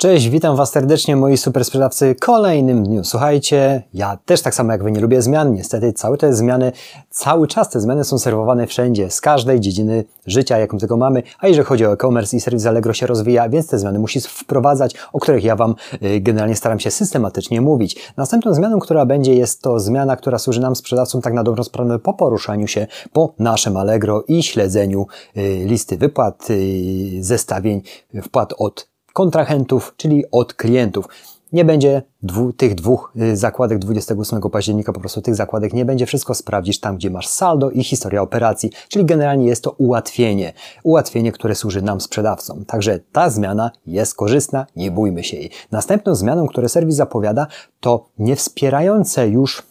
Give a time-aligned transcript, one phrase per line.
[0.00, 3.04] Cześć, witam Was serdecznie moi super sprzedawcy kolejnym dniu.
[3.04, 5.54] Słuchajcie, ja też tak samo jak Wy nie lubię zmian.
[5.54, 6.72] Niestety całe te zmiany,
[7.10, 11.22] cały czas te zmiany są serwowane wszędzie, z każdej dziedziny życia, jaką tylko mamy.
[11.40, 14.94] A jeżeli chodzi o e-commerce i serwis Allegro się rozwija, więc te zmiany musi wprowadzać,
[15.12, 18.12] o których ja Wam y, generalnie staram się systematycznie mówić.
[18.16, 21.98] Następną zmianą, która będzie, jest to zmiana, która służy nam sprzedawcom tak na dobrą sprawę
[21.98, 25.06] po poruszaniu się po naszym Allegro i śledzeniu
[25.36, 27.82] y, listy wypłat, y, zestawień
[28.22, 31.08] wpłat od kontrahentów, czyli od klientów.
[31.52, 36.06] Nie będzie dwu, tych dwóch y, zakładek 28 października, po prostu tych zakładek nie będzie.
[36.06, 40.52] Wszystko sprawdzisz tam, gdzie masz saldo i historia operacji, czyli generalnie jest to ułatwienie.
[40.82, 42.64] Ułatwienie, które służy nam sprzedawcom.
[42.64, 45.50] Także ta zmiana jest korzystna, nie bójmy się jej.
[45.70, 47.46] Następną zmianą, które serwis zapowiada,
[47.80, 49.69] to nie wspierające już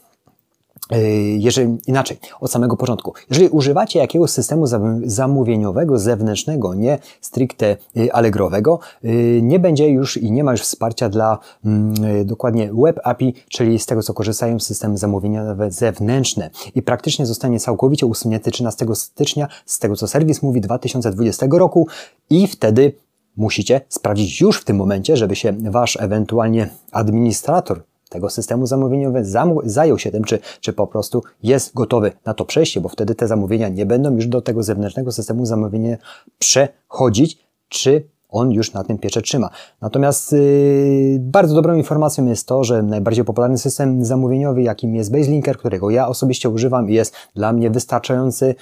[1.37, 3.13] jeżeli, inaczej, od samego początku.
[3.29, 4.65] Jeżeli używacie jakiegoś systemu
[5.03, 11.09] zamówieniowego, zewnętrznego, nie stricte yy, allegrowego, yy, nie będzie już i nie ma już wsparcia
[11.09, 11.93] dla mm,
[12.25, 16.49] dokładnie Web API, czyli z tego, co korzystają systemy zamówieniowe zewnętrzne.
[16.75, 21.87] I praktycznie zostanie całkowicie usunięty 13 stycznia, z tego, co serwis mówi, 2020 roku
[22.29, 22.93] i wtedy
[23.37, 29.27] musicie sprawdzić już w tym momencie, żeby się wasz ewentualnie administrator tego systemu zamówieniowego
[29.63, 33.27] zajął się tym, czy, czy po prostu jest gotowy na to przejście, bo wtedy te
[33.27, 35.97] zamówienia nie będą już do tego zewnętrznego systemu zamówienia
[36.39, 37.37] przechodzić,
[37.69, 39.49] czy on już na tym piecze trzyma.
[39.81, 45.57] Natomiast yy, bardzo dobrą informacją jest to, że najbardziej popularny system zamówieniowy, jakim jest BaseLinker,
[45.57, 48.55] którego ja osobiście używam i jest dla mnie wystarczający,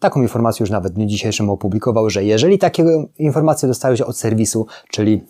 [0.00, 2.84] Taką informację już nawet w dniu dzisiejszym opublikował, że jeżeli takie
[3.18, 5.24] informacje dostają się od serwisu, czyli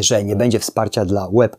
[0.00, 1.56] że nie będzie wsparcia dla web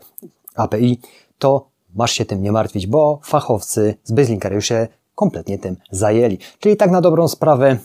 [0.59, 0.99] API,
[1.38, 6.38] to masz się tym nie martwić, bo fachowcy z BizLinkera już się kompletnie tym zajęli.
[6.59, 7.77] Czyli tak na dobrą sprawę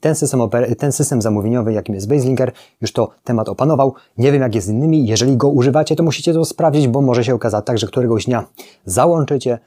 [0.00, 0.40] ten system,
[0.78, 3.94] ten system zamówieniowy, jakim jest BaseLinker, już to temat opanował.
[4.18, 5.06] Nie wiem, jak jest z innymi.
[5.06, 8.44] Jeżeli go używacie, to musicie to sprawdzić, bo może się okazać tak, że któregoś dnia
[8.84, 9.58] załączycie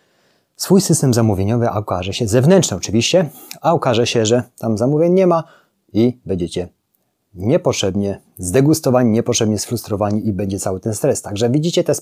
[0.55, 3.29] swój system zamówieniowy, a okaże się zewnętrzny oczywiście,
[3.61, 5.43] a okaże się, że tam zamówień nie ma
[5.93, 6.67] i będziecie
[7.33, 11.21] niepotrzebnie zdegustowani, niepotrzebnie sfrustrowani i będzie cały ten stres.
[11.21, 11.93] Także widzicie, te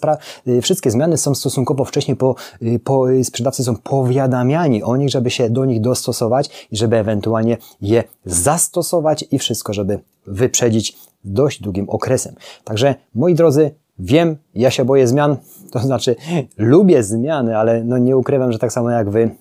[0.48, 5.10] y, wszystkie zmiany są stosunkowo wcześniej, po, y, po y, sprzedawcy są powiadamiani o nich,
[5.10, 11.62] żeby się do nich dostosować i żeby ewentualnie je zastosować i wszystko, żeby wyprzedzić dość
[11.62, 12.36] długim okresem.
[12.64, 15.38] Także moi drodzy, wiem, ja się boję zmian,
[15.72, 16.16] to znaczy
[16.58, 19.32] lubię zmiany, ale no nie ukrywam, że tak samo jak wy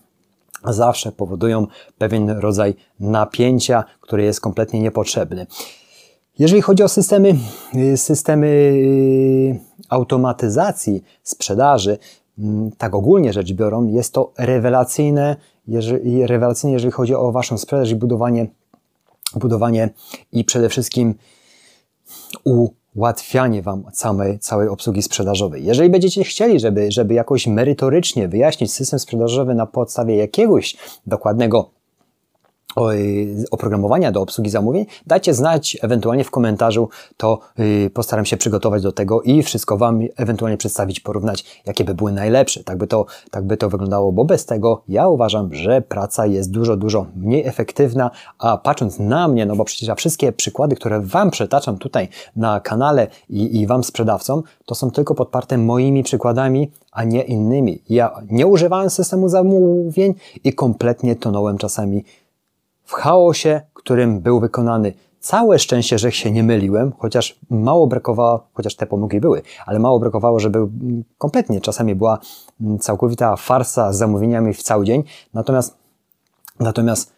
[0.65, 1.67] zawsze powodują
[1.99, 5.47] pewien rodzaj napięcia, który jest kompletnie niepotrzebny.
[6.39, 7.35] Jeżeli chodzi o systemy,
[7.97, 11.99] systemy y, automatyzacji sprzedaży,
[12.39, 15.37] mm, tak ogólnie rzecz biorąc, jest to rewelacyjne,
[15.69, 18.47] jeżeli, rewelacyjne, jeżeli chodzi o Waszą sprzedaż i budowanie,
[19.35, 19.91] budowanie
[20.33, 21.15] i przede wszystkim
[22.45, 25.65] u ułatwianie Wam całej, całej obsługi sprzedażowej.
[25.65, 30.77] Jeżeli będziecie chcieli, żeby, żeby jakoś merytorycznie wyjaśnić system sprzedażowy na podstawie jakiegoś
[31.07, 31.78] dokładnego
[33.51, 38.93] oprogramowania do obsługi zamówień, dajcie znać ewentualnie w komentarzu, to y, postaram się przygotować do
[38.93, 42.65] tego i wszystko Wam ewentualnie przedstawić, porównać, jakie by były najlepsze.
[42.65, 46.51] Tak by to, tak by to wyglądało, bo bez tego ja uważam, że praca jest
[46.51, 51.01] dużo, dużo mniej efektywna, a patrząc na mnie, no bo przecież ja wszystkie przykłady, które
[51.01, 56.71] Wam przetaczam tutaj na kanale i, i Wam sprzedawcom, to są tylko podparte moimi przykładami,
[56.93, 57.83] a nie innymi.
[57.89, 60.15] Ja nie używałem systemu zamówień
[60.45, 62.05] i kompletnie tonąłem czasami
[62.89, 64.93] w chaosie, którym był wykonany.
[65.21, 70.01] Całe szczęście, że się nie myliłem, chociaż mało brakowało, chociaż te pomyłki były, ale mało
[70.01, 70.59] brakowało, żeby
[71.19, 72.19] kompletnie czasami była
[72.61, 75.05] mm, całkowita farsa z zamówieniami w cały dzień.
[75.35, 75.77] Natomiast,
[76.61, 77.13] natomiast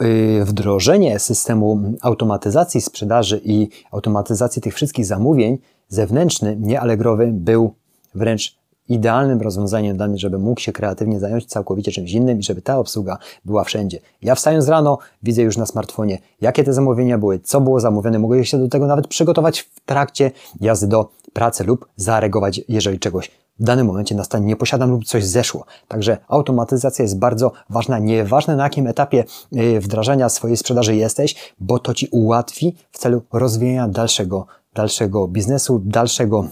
[0.00, 5.58] yy, wdrożenie systemu automatyzacji sprzedaży i automatyzacji tych wszystkich zamówień
[5.88, 7.74] zewnętrzny, niealegrowy, był
[8.14, 8.57] wręcz
[8.88, 12.78] idealnym rozwiązaniem dla mnie, żeby mógł się kreatywnie zająć całkowicie czymś innym i żeby ta
[12.78, 14.00] obsługa była wszędzie.
[14.22, 18.44] Ja wstając rano, widzę już na smartfonie, jakie te zamówienia były, co było zamówione, mogę
[18.44, 23.30] się do tego nawet przygotować w trakcie jazdy do pracy lub zareagować, jeżeli czegoś
[23.60, 25.64] w danym momencie nastanie, nie posiadam lub coś zeszło.
[25.88, 27.98] Także automatyzacja jest bardzo ważna.
[27.98, 29.24] Nieważne na jakim etapie
[29.56, 35.80] y, wdrażania swojej sprzedaży jesteś, bo to Ci ułatwi w celu rozwijania dalszego, dalszego biznesu,
[35.84, 36.44] dalszego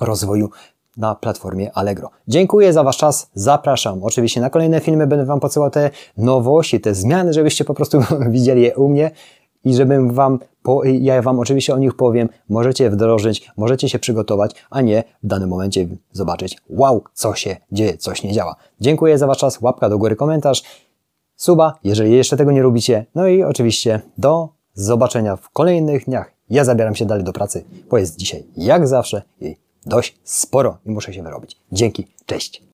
[0.00, 0.50] rozwoju
[0.96, 2.10] na platformie Allegro.
[2.28, 4.04] Dziękuję za Wasz czas, zapraszam.
[4.04, 7.98] Oczywiście na kolejne filmy będę Wam podsyłał te nowości, te zmiany, żebyście po prostu
[8.30, 9.10] widzieli je u mnie
[9.64, 14.54] i żebym Wam, po, ja Wam oczywiście o nich powiem, możecie wdrożyć, możecie się przygotować,
[14.70, 18.56] a nie w danym momencie zobaczyć, wow, co się dzieje, coś nie działa.
[18.80, 20.62] Dziękuję za Wasz czas, łapka do góry, komentarz,
[21.36, 26.32] suba, jeżeli jeszcze tego nie robicie, no i oczywiście do zobaczenia w kolejnych dniach.
[26.50, 29.56] Ja zabieram się dalej do pracy, bo jest dzisiaj, jak zawsze, jej
[29.86, 31.56] dość sporo i muszę się wyrobić.
[31.72, 32.69] Dzięki, cześć.